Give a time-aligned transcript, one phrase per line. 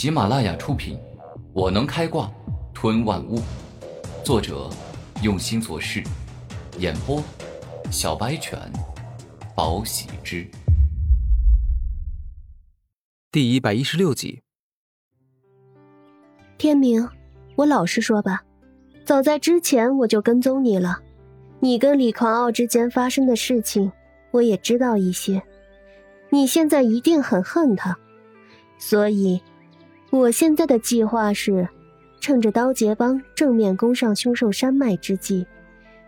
[0.00, 0.96] 喜马拉雅出品，
[1.52, 2.32] 《我能开挂
[2.72, 3.36] 吞万物》，
[4.24, 4.70] 作者
[5.22, 6.02] 用心做事，
[6.78, 7.22] 演播
[7.90, 8.58] 小白犬，
[9.54, 10.48] 宝喜之，
[13.30, 14.40] 第一百一十六集。
[16.56, 17.06] 天明，
[17.56, 18.42] 我老实说吧，
[19.04, 20.98] 早在之前我就跟踪你了，
[21.58, 23.92] 你跟李狂傲之间发生的事情，
[24.30, 25.42] 我也知道一些。
[26.30, 27.98] 你现在一定很恨他，
[28.78, 29.42] 所以，
[30.10, 31.68] 我现在的计划是，
[32.20, 35.46] 趁着刀杰帮正面攻上凶兽山脉之际，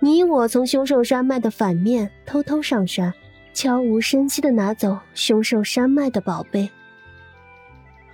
[0.00, 3.14] 你我从凶兽山脉的反面偷偷上山，
[3.52, 6.68] 悄无声息的拿走凶兽山脉的宝贝。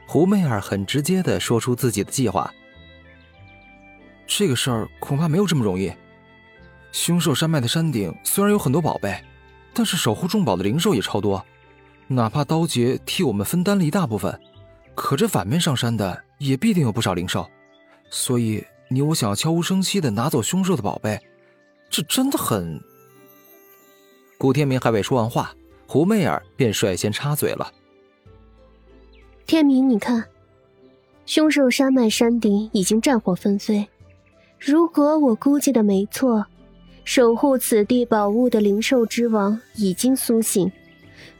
[0.06, 2.52] 胡媚儿很直接的说出自己的计划。
[4.26, 5.90] 这个事儿恐怕没有这么容易。
[6.92, 9.18] 凶兽山脉的山顶虽然有很多宝贝，
[9.72, 11.42] 但是守护重宝的灵兽也超多。
[12.06, 14.38] 哪怕刀杰替我们分担了一大部分，
[14.94, 17.48] 可这反面上山的也必定有不少灵兽，
[18.10, 21.18] 所以你我想要悄无声息的拿走凶兽的宝贝，
[21.88, 22.80] 这真的很……
[24.36, 25.54] 古天明还未说完话，
[25.86, 27.72] 胡媚儿便率先插嘴了
[29.46, 30.24] ：“天明，你看，
[31.26, 33.88] 凶兽山脉山顶已经战火纷飞，
[34.58, 36.46] 如果我估计的没错，
[37.04, 40.70] 守护此地宝物的灵兽之王已经苏醒。”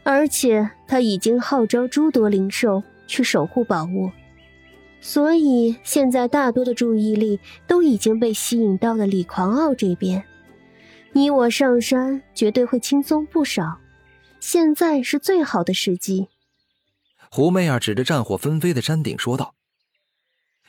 [0.03, 4.12] 而且他已经号召诸多灵兽去守护宝物，
[5.00, 10.25] 所以现在大多的注意力都已经被吸引到了李狂傲这边。
[11.12, 13.78] 你我上山绝对会轻松不少，
[14.38, 16.28] 现在是最好的时机。
[17.33, 19.55] 胡媚儿指着战火纷飞的山顶说道。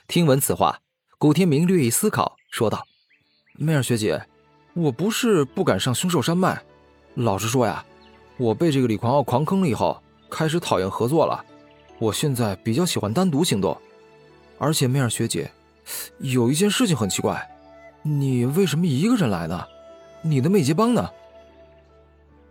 [0.07, 0.79] 听闻此话，
[1.19, 2.83] 古天明略一思考，说道
[3.53, 4.19] ：“媚儿学姐，
[4.73, 6.59] 我不是不敢上凶兽山脉，
[7.13, 7.85] 老实说呀。”
[8.37, 11.45] 我被这个李狂傲狂坑了以后，开始讨厌合作了。
[12.01, 13.77] 我现在比较喜欢单独行动。
[14.57, 15.51] 而且媚儿学姐，
[16.17, 17.47] 有一件事情很奇怪，
[18.01, 19.63] 你为什么一个人来呢？
[20.23, 21.07] 你的魅劫帮呢？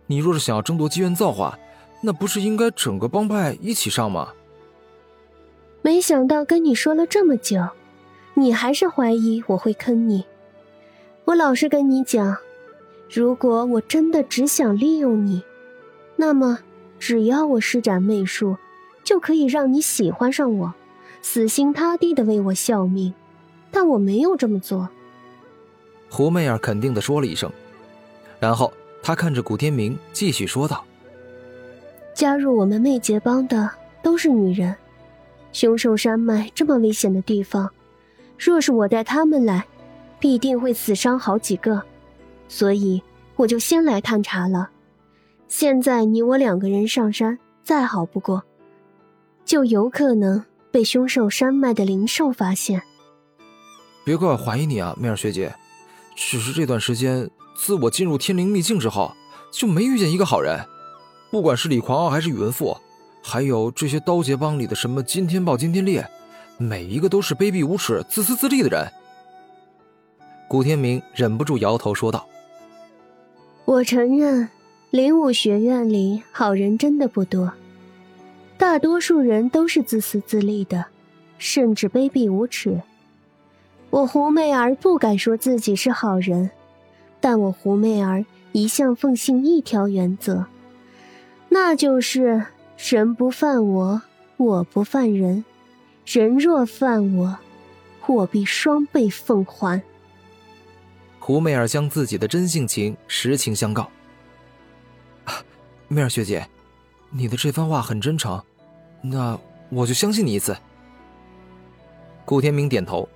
[0.07, 1.59] 你若是想要争夺机缘造化，
[2.01, 4.33] 那不是应该整个帮派一起上吗？
[5.81, 7.61] 没想到跟你说了这么久，
[8.35, 10.25] 你还是怀疑我会坑你。
[11.25, 12.37] 我老实跟你讲，
[13.09, 15.43] 如果我真的只想利用你。
[16.15, 16.59] 那么，
[16.99, 18.57] 只要我施展媚术，
[19.11, 20.73] 就可以让你喜欢上我，
[21.21, 23.13] 死心塌地的为我效命。
[23.69, 24.87] 但我没有这么做。
[26.09, 27.51] 胡媚儿肯定的说了一声，
[28.39, 28.71] 然后
[29.03, 30.85] 她看着古天明，继续说道
[32.15, 33.69] ：“加入我们魅杰帮的
[34.01, 34.73] 都是女人，
[35.51, 37.69] 凶兽山脉这么危险的地方，
[38.39, 39.65] 若是我带他们来，
[40.21, 41.81] 必定会死伤好几个，
[42.47, 43.03] 所以
[43.35, 44.69] 我就先来探查了。”
[45.49, 48.41] 现在你我两个人上山，再好不过，
[49.51, 52.81] 就有可能被凶兽山脉的灵兽发现。
[54.05, 55.53] 别怪我怀疑你啊，媚儿学姐，
[56.15, 59.11] 只是这段时间，自我进入天灵秘境之后，
[59.51, 60.57] 就没遇见一个好人。
[61.31, 62.77] 不管是李狂傲还是宇文赋，
[63.21, 66.09] 还有这些刀杰帮里的什么金天豹、金天烈，
[66.57, 68.89] 每一个都是卑鄙无耻、自私自利的人。
[70.47, 72.25] 古天明忍不住摇头说道
[73.67, 74.47] ：“我承认。”
[74.91, 77.51] 灵武学院里好人真的不多，
[78.61, 80.85] 大多数人都是自私自利的，
[81.39, 82.79] 甚至卑鄙无耻。
[83.89, 86.51] 我胡媚儿不敢说自己是好人，
[87.19, 90.45] 但我胡媚儿一向奉行一条原则，
[91.49, 92.45] 那就是
[92.77, 94.03] 人不犯我，
[94.37, 95.43] 我不犯人；
[96.05, 97.39] 人若犯我，
[98.05, 99.81] 我必双倍奉还。
[101.19, 103.89] 胡媚儿将自己的真性情实情相告。
[105.87, 106.47] 媚儿学姐，
[107.09, 108.41] 你的这番话很真诚，
[109.01, 109.39] 那
[109.69, 110.55] 我就相信你一次。
[112.25, 113.07] 顾天明点头。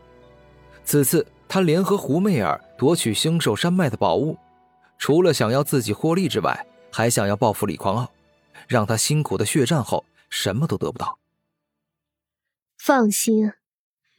[0.84, 4.38] 此次他联合胡媚儿夺取凶兽山脉的宝物，
[4.98, 8.12] 除了想要自己获利之外，还想要报复李狂傲，
[8.68, 11.20] 让他辛苦的血战后什么都得不到。
[12.78, 13.54] 放心，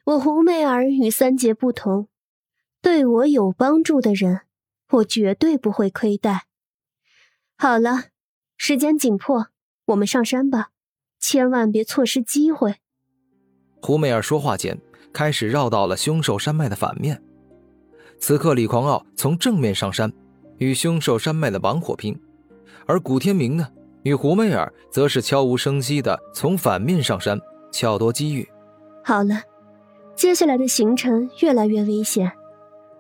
[0.05, 2.08] 我胡媚儿与三杰不同，
[2.81, 4.43] 对我有帮助的人，
[4.91, 6.46] 我绝对不会亏待。
[7.56, 8.05] 好了。
[8.58, 9.49] 时间紧迫，
[9.85, 10.70] 我们上山吧，
[11.28, 12.76] 千万别错失机会。
[13.82, 14.78] 胡媚儿说话间，
[15.12, 17.20] 开始绕到了凶兽山脉的反面。
[18.20, 20.12] 此刻，李狂傲从正面上山，
[20.58, 22.14] 与凶兽山脉的王火拼；
[22.87, 23.67] 而古天明呢，
[24.05, 27.40] 与胡媚儿则是悄无声息的从反面上山，
[27.72, 28.49] 巧夺机遇。
[29.02, 29.43] 好了，
[30.14, 32.31] 接下来的行程越来越危险，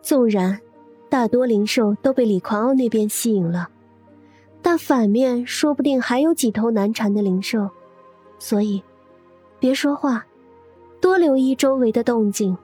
[0.02, 0.60] 纵然
[1.08, 3.68] 大多灵兽都被李狂傲那边吸引了。
[4.60, 7.70] 但反面说不定还有几头难缠的灵兽，
[8.38, 8.82] 所以，
[9.58, 10.24] 别说话，
[11.00, 12.56] 多留意周围的动静。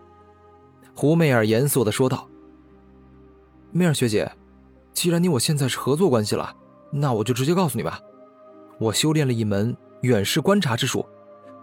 [0.94, 2.28] 胡媚儿严肃的说道
[3.72, 4.30] ：“媚儿学姐，
[4.92, 6.54] 既然你我现在是合作关系了，
[6.90, 7.98] 那我就直接告诉你吧。
[8.78, 11.04] 我修炼了一门远视观察之术，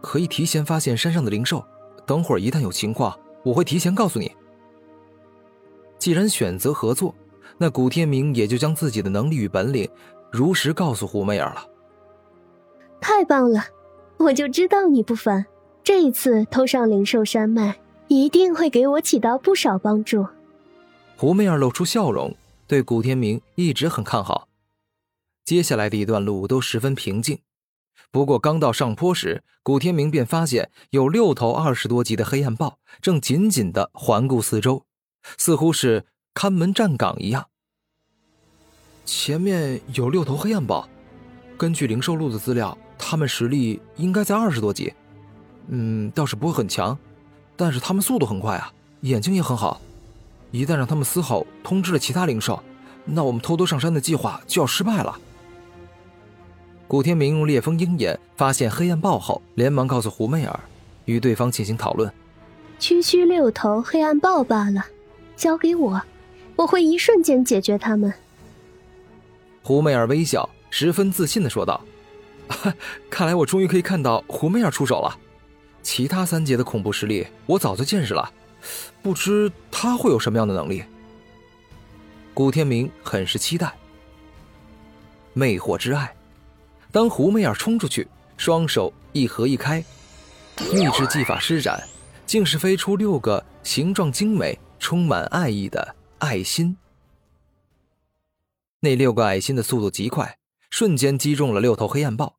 [0.02, 1.64] 可以提前发现山上的灵兽。
[2.08, 4.36] 等会儿一旦有情况，我会提前告诉你。
[6.00, 7.14] 既然选择合作，
[7.58, 9.88] 那古天明也就将自己的能力与本领
[10.32, 11.64] 如实告诉胡媚儿了。
[13.00, 13.62] 太棒了，
[14.20, 15.46] 我就知道你不凡，
[15.84, 17.80] 这一次偷上灵兽山脉。”
[18.12, 20.26] 一定会给我起到不少帮助。
[21.16, 22.36] 胡媚儿露出笑容，
[22.66, 24.48] 对古天明一直很看好。
[25.46, 27.38] 接下来的一段路都十分平静，
[28.10, 34.84] 不过刚到上坡时，古天明便发现有六头二十多级的黑暗豹正紧紧的环顾四周，
[35.38, 37.50] 似乎是看门站岗一样。
[39.06, 40.90] 前面有六头黑暗豹，
[41.60, 44.94] 根据灵兽录的资料，他们实力应该在二十多级，
[45.70, 46.96] 嗯，倒是不会很强。
[47.56, 49.82] 但是他们速度很快啊，眼睛也很好。
[50.52, 52.62] 一旦让他们嘶吼通知了其他灵兽，
[53.06, 55.18] 那我们偷偷上山的计划就要失败了。
[56.88, 60.60] 古天明用烈风鹰眼发现黑暗豹后，连忙告诉胡媚儿，
[61.06, 62.12] 与对方进行讨论。
[62.80, 64.84] 区区六头黑暗豹罢了，
[65.36, 66.02] 交给我，
[66.56, 68.14] 我会一瞬间解决他们。
[69.62, 71.80] 胡媚儿微笑，十分自信的说道
[73.10, 75.18] ：“看来我终于可以看到胡媚儿出手了。”
[75.82, 78.32] 其他三阶的恐怖实力，我早就见识了，
[79.02, 80.84] 不知他会有什么样的能力。
[82.34, 83.74] 古天明很是期待。
[85.34, 86.14] 魅惑之爱，
[86.92, 89.84] 当胡媚儿冲出去，双手一合一开，
[90.74, 91.82] 秘制技法施展，
[92.26, 96.76] 竟是飞出六个形状精美、充满爱意的爱心。
[98.82, 100.38] 那六个爱心的速度极快，
[100.70, 102.36] 瞬间击中了六头黑暗豹，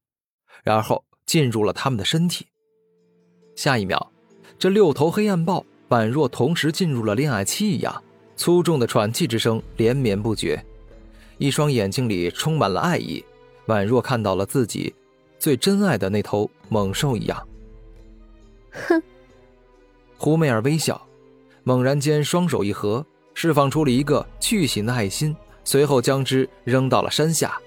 [0.63, 2.47] 然后进入了他们的身体。
[3.57, 4.11] 下一秒，
[4.59, 8.03] 这六头黑暗豹宛若同时进入了恋爱期一样，
[8.37, 10.65] 粗重的喘气之声连绵不绝，
[11.39, 13.25] 一双眼睛里充满了爱意，
[13.67, 14.95] 宛若看到了自己
[15.39, 17.47] 最珍爱的那头猛兽一样。
[18.71, 19.03] 哼！
[20.17, 21.01] 胡媚儿微笑，
[21.65, 23.05] 猛然间双手一合，
[23.35, 25.35] 释放出了一个巨型的爱心，
[25.65, 27.59] 随后将之扔到了山下。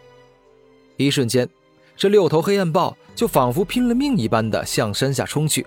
[0.98, 1.50] 一瞬间，
[1.96, 5.66] 这六头黑暗豹就仿佛拼了命一般的向山下冲去。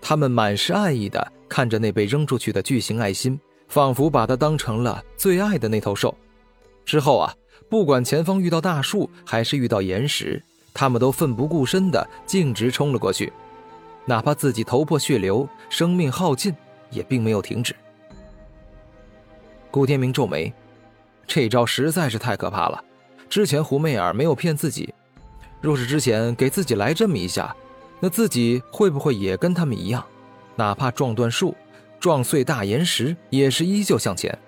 [0.00, 3.38] 他们满是爱意的看着那被扔出去的巨型爱心，
[3.68, 6.14] 仿佛把它当成了最爱的那头兽。
[6.84, 7.32] 之后啊，
[7.68, 10.42] 不管前方遇到大树还是遇到岩石，
[10.74, 13.32] 他们都奋不顾身的径直冲了过去，
[14.04, 16.54] 哪怕自己头破血流、生命耗尽，
[16.90, 17.74] 也并没有停止。
[19.70, 20.52] 顾天明皱眉，
[21.26, 22.82] 这招实在是太可怕了。
[23.28, 24.92] 之前胡媚儿没有骗自己，
[25.60, 27.54] 若是之前给自己来这么一下。
[27.98, 30.04] 那自己会不会也跟他们一样，
[30.54, 31.54] 哪怕撞断树、
[31.98, 34.38] 撞碎大岩石，也是依旧向前？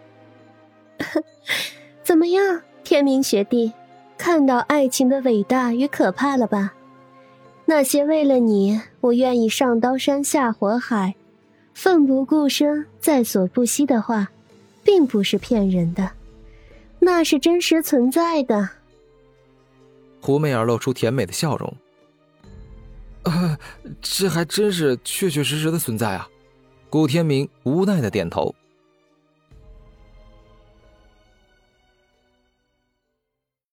[2.05, 3.73] 怎么样，天明学弟，
[4.19, 6.75] 看到爱情的伟大与可怕了吧？
[7.65, 11.15] 那些为了你，我愿意上刀山下火海，
[11.73, 14.29] 奋不顾身、在所不惜的话，
[14.85, 16.11] 并不是骗人的，
[16.99, 18.69] 那是真实存在的。
[20.21, 21.77] 胡媚儿露出甜美的笑容。
[23.25, 23.59] 啊，
[24.01, 26.29] 这还真是确确实实的存在啊！
[26.89, 28.55] 古天明无奈的点头。